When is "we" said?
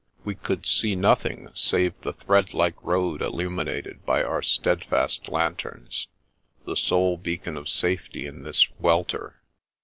0.25-0.33